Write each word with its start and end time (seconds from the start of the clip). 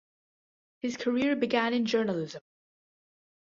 His 0.79 0.97
career 0.97 1.35
began 1.35 1.75
in 1.75 1.85
journalism. 1.85 2.41